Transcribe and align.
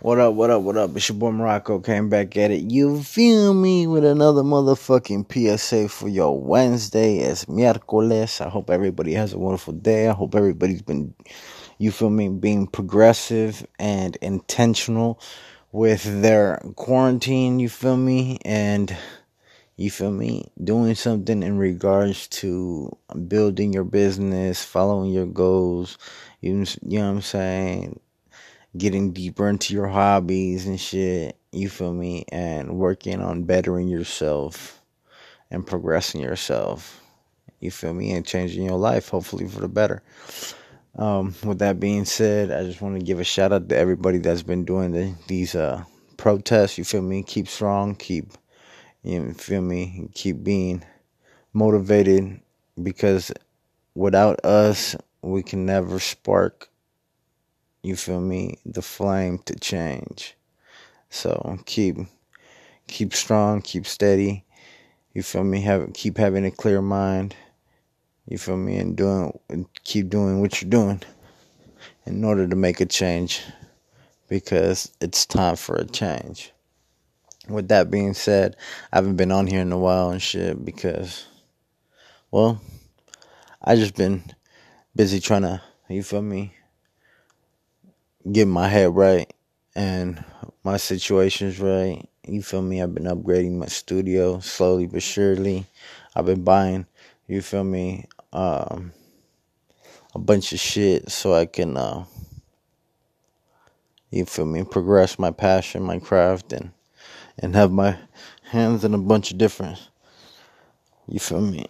What 0.00 0.20
up, 0.20 0.34
what 0.34 0.48
up, 0.50 0.62
what 0.62 0.76
up? 0.76 0.96
It's 0.96 1.08
your 1.08 1.18
boy 1.18 1.32
Morocco 1.32 1.80
Kane 1.80 2.08
back 2.08 2.36
at 2.36 2.52
it. 2.52 2.70
You 2.70 3.02
feel 3.02 3.52
me 3.52 3.88
with 3.88 4.04
another 4.04 4.44
motherfucking 4.44 5.26
PSA 5.58 5.88
for 5.88 6.08
your 6.08 6.40
Wednesday. 6.40 7.16
It's 7.18 7.46
miércoles. 7.46 8.40
I 8.40 8.48
hope 8.48 8.70
everybody 8.70 9.12
has 9.14 9.32
a 9.32 9.38
wonderful 9.40 9.72
day. 9.72 10.06
I 10.06 10.12
hope 10.12 10.36
everybody's 10.36 10.82
been, 10.82 11.14
you 11.78 11.90
feel 11.90 12.10
me, 12.10 12.28
being 12.28 12.68
progressive 12.68 13.66
and 13.80 14.14
intentional 14.22 15.20
with 15.72 16.04
their 16.22 16.62
quarantine. 16.76 17.58
You 17.58 17.68
feel 17.68 17.96
me? 17.96 18.38
And 18.44 18.96
you 19.76 19.90
feel 19.90 20.12
me? 20.12 20.44
Doing 20.62 20.94
something 20.94 21.42
in 21.42 21.58
regards 21.58 22.28
to 22.28 22.96
building 23.26 23.72
your 23.72 23.82
business, 23.82 24.64
following 24.64 25.10
your 25.10 25.26
goals. 25.26 25.98
You, 26.40 26.64
you 26.86 27.00
know 27.00 27.06
what 27.06 27.16
I'm 27.16 27.22
saying? 27.22 27.98
Getting 28.78 29.12
deeper 29.12 29.48
into 29.48 29.74
your 29.74 29.88
hobbies 29.88 30.66
and 30.66 30.80
shit. 30.80 31.36
You 31.52 31.68
feel 31.68 31.92
me? 31.92 32.24
And 32.30 32.78
working 32.78 33.20
on 33.20 33.42
bettering 33.42 33.88
yourself 33.88 34.80
and 35.50 35.66
progressing 35.66 36.20
yourself. 36.20 37.00
You 37.60 37.70
feel 37.70 37.92
me? 37.92 38.12
And 38.12 38.24
changing 38.24 38.64
your 38.64 38.78
life, 38.78 39.08
hopefully 39.08 39.48
for 39.48 39.60
the 39.60 39.68
better. 39.68 40.02
Um, 40.96 41.34
with 41.44 41.58
that 41.58 41.80
being 41.80 42.04
said, 42.04 42.50
I 42.50 42.64
just 42.64 42.80
want 42.80 42.98
to 42.98 43.04
give 43.04 43.20
a 43.20 43.24
shout 43.24 43.52
out 43.52 43.68
to 43.68 43.76
everybody 43.76 44.18
that's 44.18 44.42
been 44.42 44.64
doing 44.64 44.92
the, 44.92 45.14
these 45.26 45.54
uh, 45.54 45.84
protests. 46.16 46.78
You 46.78 46.84
feel 46.84 47.02
me? 47.02 47.22
Keep 47.22 47.48
strong. 47.48 47.94
Keep 47.94 48.32
you 49.02 49.32
feel 49.34 49.62
me? 49.62 50.10
Keep 50.14 50.42
being 50.42 50.84
motivated 51.52 52.40
because 52.82 53.32
without 53.94 54.44
us, 54.44 54.96
we 55.22 55.42
can 55.42 55.64
never 55.64 55.98
spark, 56.00 56.67
you 57.82 57.96
feel 57.96 58.20
me, 58.20 58.58
the 58.64 58.82
flame 58.82 59.38
to 59.46 59.54
change. 59.54 60.36
So 61.10 61.58
keep 61.66 61.96
keep 62.86 63.14
strong, 63.14 63.62
keep 63.62 63.86
steady. 63.86 64.44
You 65.14 65.22
feel 65.22 65.44
me? 65.44 65.60
Have 65.62 65.92
keep 65.94 66.16
having 66.18 66.44
a 66.44 66.50
clear 66.50 66.82
mind. 66.82 67.34
You 68.26 68.38
feel 68.38 68.56
me? 68.56 68.76
And 68.76 68.96
doing 68.96 69.38
and 69.48 69.66
keep 69.84 70.08
doing 70.08 70.40
what 70.40 70.60
you're 70.60 70.70
doing 70.70 71.02
in 72.06 72.24
order 72.24 72.46
to 72.46 72.56
make 72.56 72.80
a 72.80 72.86
change 72.86 73.42
because 74.28 74.92
it's 75.00 75.24
time 75.24 75.56
for 75.56 75.76
a 75.76 75.84
change 75.84 76.52
with 77.48 77.68
that 77.68 77.90
being 77.90 78.14
said, 78.14 78.56
I 78.92 78.96
haven't 78.96 79.16
been 79.16 79.32
on 79.32 79.46
here 79.46 79.60
in 79.60 79.72
a 79.72 79.78
while 79.78 80.10
and 80.10 80.22
shit 80.22 80.64
because, 80.64 81.26
well, 82.30 82.60
I 83.62 83.76
just 83.76 83.96
been 83.96 84.22
busy 84.94 85.20
trying 85.20 85.42
to, 85.42 85.62
you 85.88 86.02
feel 86.02 86.22
me, 86.22 86.52
get 88.32 88.46
my 88.46 88.68
head 88.68 88.94
right 88.94 89.32
and 89.74 90.22
my 90.64 90.76
situations 90.76 91.60
right. 91.60 92.08
You 92.26 92.42
feel 92.42 92.62
me? 92.62 92.82
I've 92.82 92.94
been 92.94 93.04
upgrading 93.04 93.52
my 93.56 93.66
studio 93.66 94.40
slowly 94.40 94.86
but 94.86 95.02
surely. 95.02 95.66
I've 96.14 96.26
been 96.26 96.44
buying, 96.44 96.86
you 97.26 97.40
feel 97.42 97.64
me, 97.64 98.06
um, 98.32 98.92
a 100.14 100.18
bunch 100.18 100.52
of 100.52 100.60
shit 100.60 101.10
so 101.10 101.32
I 101.32 101.46
can, 101.46 101.76
uh, 101.76 102.04
you 104.10 104.24
feel 104.24 104.46
me, 104.46 104.64
progress 104.64 105.18
my 105.18 105.30
passion, 105.30 105.82
my 105.82 105.98
craft, 105.98 106.52
and 106.52 106.72
and 107.38 107.54
have 107.54 107.70
my 107.70 107.96
hands 108.50 108.84
in 108.84 108.94
a 108.94 108.98
bunch 108.98 109.30
of 109.30 109.38
different, 109.38 109.78
you 111.06 111.20
feel 111.20 111.40
me, 111.40 111.66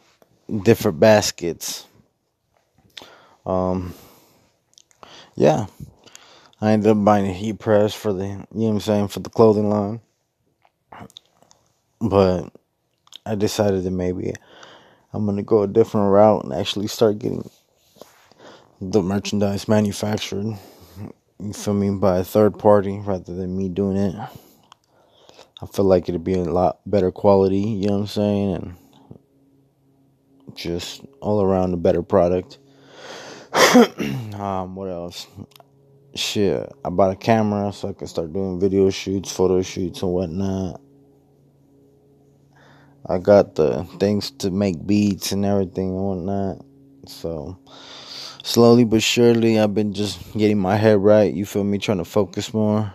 different 0.62 0.98
baskets. 0.98 1.86
Um, 3.45 3.95
yeah, 5.34 5.67
I 6.61 6.73
ended 6.73 6.91
up 6.91 7.05
buying 7.05 7.27
a 7.27 7.33
heat 7.33 7.61
press 7.61 7.95
for 7.95 8.12
the, 8.12 8.27
you 8.27 8.28
know 8.28 8.47
what 8.51 8.70
I'm 8.70 8.81
saying, 8.81 9.09
for 9.09 9.20
the 9.20 9.31
clothing 9.31 9.70
line. 9.70 10.01
But 12.01 12.51
I 13.25 13.37
decided 13.37 13.84
that 13.84 13.92
maybe 13.92 14.33
I'm 15.13 15.24
gonna 15.24 15.42
go 15.42 15.63
a 15.63 15.68
different 15.68 16.11
route 16.11 16.45
and 16.45 16.52
actually 16.52 16.89
start 16.89 17.18
getting 17.18 17.48
the 18.80 19.02
merchandise 19.02 19.68
manufactured. 19.68 20.58
You 21.39 21.52
feel 21.52 21.74
me 21.74 21.91
by 21.91 22.18
a 22.18 22.24
third 22.24 22.58
party 22.58 22.98
rather 22.98 23.35
than 23.35 23.57
me 23.57 23.68
doing 23.68 23.97
it. 23.97 24.17
I 25.63 25.67
feel 25.67 25.85
like 25.85 26.08
it'd 26.08 26.24
be 26.24 26.35
a 26.35 26.45
lot 26.45 26.80
better 26.86 27.13
quality, 27.13 27.61
you 27.61 27.89
know 27.89 27.95
what 27.95 28.01
I'm 28.01 28.07
saying? 28.08 28.55
And 28.55 30.57
just 30.57 31.02
all 31.20 31.42
around 31.42 31.74
a 31.74 31.77
better 31.77 32.02
product. 32.02 32.58
um, 34.35 34.74
what 34.74 34.89
else? 34.89 35.27
Shit, 36.18 36.73
I 36.84 36.90
bought 36.90 37.12
a 37.12 37.17
camera 37.17 37.73
so 37.73 37.90
I 37.90 37.92
can 37.92 38.08
start 38.08 38.33
doing 38.33 38.58
video 38.58 38.90
shoots, 38.90 39.30
photo 39.30 39.62
shoots, 39.62 40.02
and 40.02 40.12
whatnot. 40.12 40.80
I 43.06 43.18
got 43.18 43.55
the 43.55 43.84
things 44.01 44.33
to 44.33 44.51
make 44.51 44.84
beats 44.84 45.30
and 45.30 45.45
everything 45.45 45.90
and 45.90 46.05
whatnot. 46.05 46.67
So, 47.06 47.56
slowly 48.42 48.83
but 48.83 49.02
surely, 49.02 49.61
I've 49.61 49.74
been 49.74 49.95
just 49.95 50.33
getting 50.36 50.58
my 50.58 50.77
head 50.77 50.98
right. 50.98 51.33
You 51.33 51.46
feel 51.46 51.62
me? 51.62 51.79
Trying 51.79 51.98
to 51.98 52.05
focus 52.05 52.52
more 52.52 52.92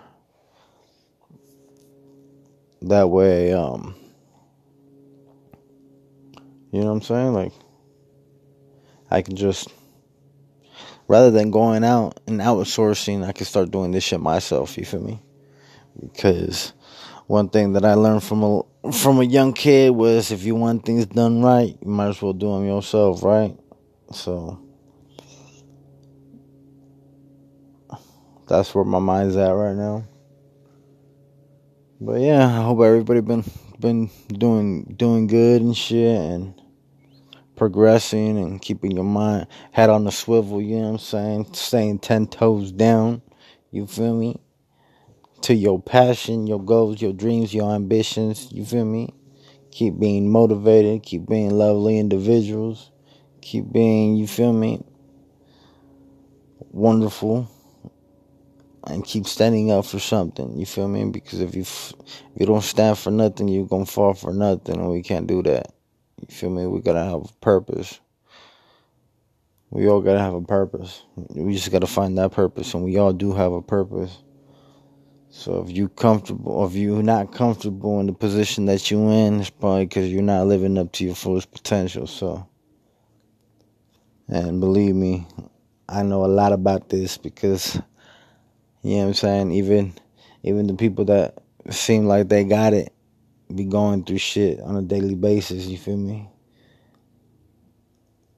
that 2.84 3.10
way 3.10 3.54
um 3.54 3.96
you 6.72 6.82
know 6.82 6.88
what 6.88 6.92
i'm 6.92 7.02
saying 7.02 7.34
like 7.34 7.54
i 9.10 9.22
can 9.22 9.38
just 9.38 9.70
rather 11.08 11.32
than 11.32 11.52
going 11.52 11.84
out 11.84 12.20
and 12.28 12.40
outsourcing 12.40 13.26
i 13.26 13.32
can 13.32 13.46
start 13.46 13.72
doing 13.72 13.92
this 13.92 14.04
shit 14.04 14.20
myself 14.20 14.78
you 14.78 14.86
feel 14.86 15.02
me? 15.02 15.20
Because 16.00 16.74
one 17.28 17.50
thing 17.50 17.74
that 17.74 17.86
i 17.86 17.94
learned 17.94 18.24
from 18.24 18.44
a 18.44 18.92
from 18.92 19.20
a 19.20 19.24
young 19.24 19.54
kid 19.54 19.92
was 19.92 20.32
if 20.32 20.44
you 20.44 20.56
want 20.56 20.86
things 20.86 21.06
done 21.06 21.42
right 21.42 21.78
you 21.82 21.90
might 21.90 22.10
as 22.10 22.22
well 22.22 22.34
do 22.34 22.54
them 22.54 22.66
yourself 22.66 23.24
right? 23.24 23.58
So 24.12 24.60
that's 28.48 28.76
where 28.76 28.84
my 28.84 29.00
mind's 29.00 29.36
at 29.36 29.52
right 29.52 29.76
now. 29.76 30.04
But 32.00 32.20
yeah, 32.20 32.46
I 32.46 32.64
hope 32.64 32.82
everybody 32.82 33.22
been 33.22 33.44
been 33.80 34.10
doing 34.28 34.84
doing 34.98 35.28
good 35.28 35.62
and 35.62 35.76
shit 35.76 36.20
and 36.20 36.62
progressing 37.64 38.38
and 38.38 38.62
keeping 38.62 38.92
your 38.92 39.06
mind 39.06 39.48
head 39.72 39.90
on 39.90 40.04
the 40.04 40.12
swivel, 40.12 40.62
you 40.62 40.76
know 40.76 40.82
what 40.82 40.90
I'm 40.90 40.98
saying? 40.98 41.54
Staying 41.54 42.00
ten 42.00 42.28
toes 42.28 42.74
down. 42.74 43.22
You 43.72 43.88
feel 43.88 44.14
me? 44.14 44.42
To 45.44 45.54
your 45.54 45.82
passion, 45.82 46.46
your 46.46 46.62
goals, 46.62 47.02
your 47.02 47.14
dreams, 47.14 47.54
your 47.54 47.74
ambitions, 47.74 48.52
you 48.52 48.66
feel 48.66 48.84
me? 48.84 49.14
Keep 49.72 49.98
being 49.98 50.30
motivated, 50.30 51.04
keep 51.04 51.26
being 51.26 51.52
lovely 51.52 52.00
individuals, 52.00 52.92
keep 53.42 53.72
being, 53.72 54.18
you 54.18 54.28
feel 54.28 54.52
me? 54.52 54.84
Wonderful 56.74 57.50
and 58.88 59.06
keep 59.06 59.26
standing 59.26 59.72
up 59.72 59.86
for 59.86 60.00
something. 60.00 60.60
You 60.60 60.66
feel 60.66 60.90
me? 60.90 61.06
Because 61.06 61.40
if 61.40 61.56
you 61.56 61.62
if 61.62 61.96
you 62.36 62.46
don't 62.46 62.62
stand 62.62 62.98
for 62.98 63.12
nothing, 63.12 63.48
you're 63.48 63.68
gonna 63.68 63.86
fall 63.86 64.14
for 64.16 64.34
nothing, 64.34 64.76
and 64.82 64.90
we 64.90 65.02
can't 65.02 65.28
do 65.28 65.42
that. 65.44 65.73
You 66.30 66.34
feel 66.34 66.50
me? 66.50 66.66
We 66.68 66.80
gotta 66.80 67.04
have 67.04 67.26
a 67.26 67.34
purpose. 67.42 68.00
We 69.72 69.90
all 69.90 70.00
gotta 70.00 70.20
have 70.20 70.34
a 70.34 70.42
purpose. 70.42 71.04
We 71.16 71.54
just 71.54 71.70
gotta 71.72 71.88
find 71.88 72.18
that 72.18 72.32
purpose, 72.32 72.74
and 72.74 72.84
we 72.84 72.98
all 72.98 73.12
do 73.12 73.34
have 73.34 73.52
a 73.52 73.62
purpose. 73.62 74.24
So 75.30 75.62
if 75.62 75.76
you 75.76 75.90
comfortable, 75.90 76.66
if 76.66 76.76
you're 76.76 77.04
not 77.04 77.34
comfortable 77.34 78.00
in 78.00 78.06
the 78.06 78.14
position 78.14 78.68
that 78.68 78.90
you 78.90 79.10
in, 79.10 79.42
it's 79.42 79.50
probably 79.50 79.86
because 79.86 80.10
you're 80.10 80.22
not 80.22 80.48
living 80.48 80.78
up 80.78 80.94
to 80.94 81.04
your 81.04 81.16
fullest 81.16 81.52
potential. 81.52 82.08
So, 82.08 82.48
and 84.30 84.62
believe 84.62 84.96
me, 84.96 85.28
I 85.90 86.04
know 86.04 86.24
a 86.24 86.28
lot 86.28 86.54
about 86.54 86.88
this 86.88 87.18
because 87.18 87.76
you 88.82 88.96
know 88.96 89.02
what 89.02 89.08
I'm 89.08 89.14
saying? 89.16 89.52
Even 89.52 89.94
even 90.44 90.68
the 90.68 90.76
people 90.76 91.04
that 91.06 91.40
seem 91.70 92.06
like 92.06 92.30
they 92.30 92.46
got 92.46 92.74
it 92.74 92.93
be 93.56 93.66
going 93.66 94.04
through 94.04 94.18
shit 94.18 94.60
on 94.62 94.76
a 94.76 94.82
daily 94.82 95.16
basis, 95.16 95.66
you 95.66 95.78
feel 95.78 95.98
me? 95.98 96.30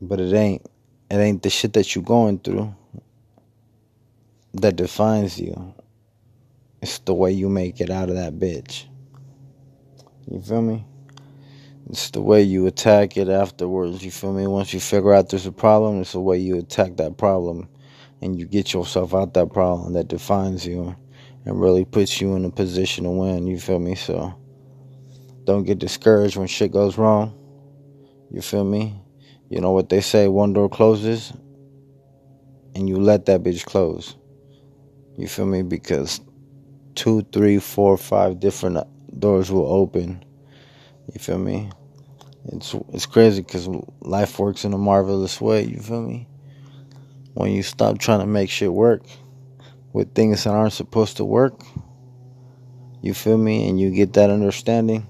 But 0.02 0.20
it 0.20 0.34
ain't 0.34 0.66
it 1.10 1.16
ain't 1.16 1.44
the 1.44 1.50
shit 1.50 1.74
that 1.74 1.96
you're 1.96 2.04
going 2.04 2.40
through 2.40 2.74
that 4.54 4.76
defines 4.76 5.40
you. 5.40 5.74
It's 6.82 7.00
the 7.00 7.14
way 7.14 7.32
you 7.32 7.50
make 7.50 7.82
it 7.82 7.90
out 7.90 8.10
of 8.10 8.16
that 8.16 8.34
bitch. 8.34 8.86
You 10.30 10.42
feel 10.42 10.62
me? 10.62 10.86
It's 11.90 12.10
the 12.10 12.22
way 12.22 12.42
you 12.42 12.66
attack 12.66 13.16
it 13.16 13.30
afterwards. 13.30 14.04
You 14.04 14.12
feel 14.12 14.34
me? 14.34 14.48
Once 14.48 14.74
you 14.74 14.80
figure 14.80 15.14
out 15.14 15.30
there's 15.30 15.46
a 15.46 15.52
problem, 15.52 16.02
it's 16.02 16.14
the 16.14 16.20
way 16.20 16.38
you 16.38 16.58
attack 16.58 16.98
that 16.98 17.18
problem 17.18 17.70
and 18.22 18.40
you 18.40 18.46
get 18.46 18.74
yourself 18.74 19.14
out 19.14 19.34
that 19.36 19.54
problem 19.54 19.94
that 19.94 20.08
defines 20.08 20.66
you 20.66 20.96
and 21.46 21.62
really 21.62 21.86
puts 21.86 22.20
you 22.20 22.36
in 22.36 22.44
a 22.44 22.50
position 22.50 23.04
to 23.04 23.12
win. 23.12 23.46
You 23.46 23.60
feel 23.60 23.80
me? 23.80 23.94
So 23.94 24.36
don't 25.46 25.64
get 25.64 25.80
discouraged 25.80 26.38
when 26.38 26.48
shit 26.48 26.72
goes 26.72 26.98
wrong. 26.98 27.34
You 28.32 28.42
feel 28.42 28.64
me? 28.64 29.02
You 29.50 29.62
know 29.62 29.72
what 29.72 29.90
they 29.90 30.02
say 30.02 30.28
one 30.28 30.54
door 30.54 30.70
closes 30.70 31.32
and 32.76 32.90
you 32.90 32.98
let 32.98 33.26
that 33.26 33.42
bitch 33.42 33.66
close. 33.66 34.16
You 35.18 35.28
feel 35.28 35.46
me? 35.46 35.64
Because 35.64 36.20
two, 36.94 37.22
three, 37.32 37.58
four, 37.60 37.98
five 37.98 38.40
different 38.40 38.80
doors 39.18 39.50
will 39.50 39.72
open. 39.72 40.24
You 41.14 41.20
feel 41.20 41.38
me? 41.38 41.70
It's 42.48 42.76
it's 42.94 43.06
crazy 43.06 43.42
because 43.42 43.68
life 44.02 44.38
works 44.38 44.66
in 44.66 44.74
a 44.74 44.78
marvelous 44.78 45.40
way. 45.40 45.64
You 45.64 45.80
feel 45.80 46.02
me? 46.02 46.28
When 47.34 47.52
you 47.52 47.64
stop 47.64 47.98
trying 47.98 48.20
to 48.20 48.26
make 48.26 48.50
shit 48.50 48.72
work 48.72 49.04
with 49.94 50.14
things 50.14 50.44
that 50.44 50.52
aren't 50.52 50.74
supposed 50.74 51.18
to 51.18 51.26
work, 51.26 51.62
you 53.02 53.14
feel 53.14 53.38
me? 53.38 53.70
And 53.70 53.80
you 53.80 53.92
get 53.92 54.14
that 54.14 54.30
understanding, 54.30 55.08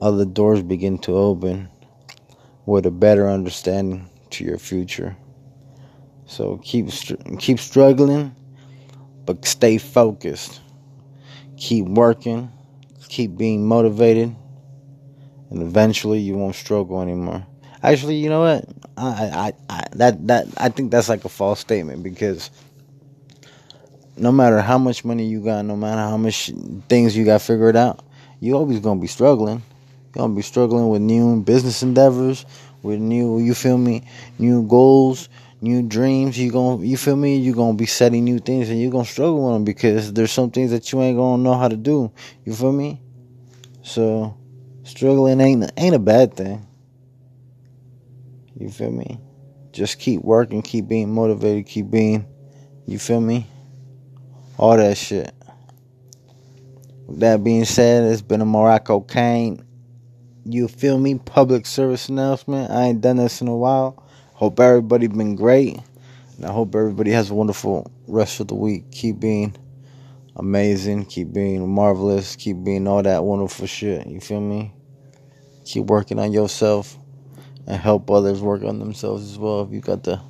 other 0.00 0.24
doors 0.24 0.62
begin 0.62 0.98
to 0.98 1.16
open 1.16 1.68
with 2.66 2.86
a 2.86 2.90
better 2.90 3.28
understanding 3.28 4.08
to 4.30 4.44
your 4.44 4.58
future. 4.58 5.16
So 6.26 6.58
keep 6.62 6.88
keep 7.38 7.58
struggling, 7.58 8.34
but 9.26 9.44
stay 9.44 9.78
focused. 9.78 10.60
Keep 11.56 11.86
working, 11.86 12.50
keep 13.08 13.36
being 13.36 13.66
motivated, 13.66 14.34
and 15.50 15.62
eventually 15.62 16.20
you 16.20 16.34
won't 16.34 16.54
struggle 16.54 17.02
anymore. 17.02 17.46
Actually, 17.82 18.16
you 18.16 18.28
know 18.28 18.40
what? 18.40 18.64
I, 18.96 19.08
I, 19.08 19.52
I 19.68 19.84
that 19.96 20.26
that 20.28 20.46
I 20.56 20.68
think 20.68 20.90
that's 20.90 21.08
like 21.08 21.24
a 21.24 21.28
false 21.28 21.60
statement 21.60 22.02
because 22.02 22.50
no 24.16 24.30
matter 24.30 24.60
how 24.60 24.78
much 24.78 25.04
money 25.04 25.26
you 25.26 25.40
got, 25.42 25.64
no 25.64 25.76
matter 25.76 26.00
how 26.00 26.16
much 26.16 26.52
things 26.88 27.16
you 27.16 27.24
got 27.24 27.42
figured 27.42 27.76
out, 27.76 28.04
you 28.38 28.54
always 28.54 28.80
gonna 28.80 29.00
be 29.00 29.06
struggling. 29.06 29.62
You're 30.14 30.22
gonna 30.22 30.34
be 30.34 30.42
struggling 30.42 30.88
with 30.88 31.02
new 31.02 31.42
business 31.42 31.82
endeavors, 31.82 32.44
with 32.82 32.98
new, 32.98 33.38
you 33.38 33.54
feel 33.54 33.78
me, 33.78 34.06
new 34.38 34.66
goals, 34.66 35.28
new 35.60 35.82
dreams. 35.82 36.38
You 36.38 36.50
gonna 36.50 36.84
you 36.84 36.96
feel 36.96 37.16
me? 37.16 37.36
You're 37.36 37.54
gonna 37.54 37.74
be 37.74 37.86
setting 37.86 38.24
new 38.24 38.38
things, 38.38 38.70
and 38.70 38.80
you're 38.80 38.90
gonna 38.90 39.04
struggle 39.04 39.44
with 39.44 39.54
them 39.54 39.64
because 39.64 40.12
there's 40.12 40.32
some 40.32 40.50
things 40.50 40.70
that 40.70 40.92
you 40.92 41.00
ain't 41.00 41.16
gonna 41.16 41.42
know 41.42 41.54
how 41.54 41.68
to 41.68 41.76
do. 41.76 42.12
You 42.44 42.54
feel 42.54 42.72
me? 42.72 43.00
So 43.82 44.36
struggling 44.84 45.40
ain't 45.40 45.70
ain't 45.76 45.94
a 45.94 46.00
bad 46.00 46.34
thing. 46.34 46.66
You 48.58 48.70
feel 48.70 48.90
me? 48.90 49.18
Just 49.72 49.98
keep 49.98 50.22
working, 50.22 50.62
keep 50.62 50.88
being 50.88 51.14
motivated, 51.14 51.66
keep 51.66 51.90
being, 51.90 52.26
you 52.86 52.98
feel 52.98 53.20
me? 53.20 53.46
all 54.60 54.76
that 54.76 54.98
shit. 54.98 55.34
With 57.06 57.20
that 57.20 57.42
being 57.42 57.64
said, 57.64 58.04
it's 58.04 58.20
been 58.20 58.42
a 58.42 58.46
Morocco 58.46 59.00
Kane. 59.00 59.64
You 60.44 60.68
feel 60.68 60.98
me? 60.98 61.16
Public 61.16 61.66
service 61.66 62.08
announcement. 62.08 62.70
I 62.70 62.84
ain't 62.84 63.00
done 63.00 63.16
this 63.16 63.40
in 63.40 63.48
a 63.48 63.56
while. 63.56 64.02
Hope 64.34 64.58
everybody 64.58 65.06
been 65.06 65.36
great. 65.36 65.78
And 66.36 66.46
I 66.46 66.52
hope 66.52 66.74
everybody 66.74 67.10
has 67.10 67.30
a 67.30 67.34
wonderful 67.34 67.90
rest 68.06 68.40
of 68.40 68.48
the 68.48 68.54
week. 68.54 68.90
Keep 68.90 69.20
being 69.20 69.54
amazing. 70.36 71.04
Keep 71.04 71.32
being 71.34 71.68
marvelous. 71.68 72.36
Keep 72.36 72.64
being 72.64 72.86
all 72.88 73.02
that 73.02 73.24
wonderful 73.24 73.66
shit. 73.66 74.06
You 74.06 74.20
feel 74.20 74.40
me? 74.40 74.72
Keep 75.66 75.86
working 75.86 76.18
on 76.18 76.32
yourself 76.32 76.96
and 77.66 77.76
help 77.76 78.10
others 78.10 78.40
work 78.40 78.62
on 78.62 78.78
themselves 78.78 79.30
as 79.30 79.38
well. 79.38 79.62
If 79.62 79.72
you 79.72 79.80
got 79.80 80.04
the 80.04 80.20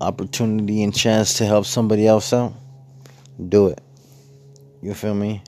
opportunity 0.00 0.82
and 0.82 0.94
chance 0.94 1.34
to 1.34 1.46
help 1.46 1.66
somebody 1.66 2.06
else 2.06 2.32
out 2.32 2.54
do 3.48 3.68
it. 3.68 3.80
You 4.82 4.94
feel 4.94 5.14
me? 5.14 5.42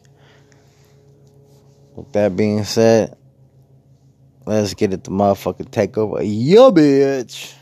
With 1.96 2.12
that 2.12 2.37
being 2.37 2.64
said, 2.64 3.17
let's 4.46 4.74
get 4.74 4.92
it 4.92 5.04
the 5.04 5.10
motherfucking 5.10 5.70
takeover. 5.70 6.20
Yo, 6.22 6.70
bitch. 6.72 7.54